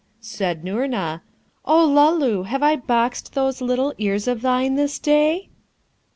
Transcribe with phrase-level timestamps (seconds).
[0.19, 1.21] Said Noorna,
[1.63, 5.49] 'O Luloo, have I boxed those little ears of thine this day?'